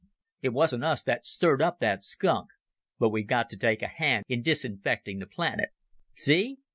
[0.41, 2.49] It wasn't us that stirred up that skunk,
[2.97, 5.69] but we've got to take a hand in disinfecting the planet.
[6.15, 6.57] See?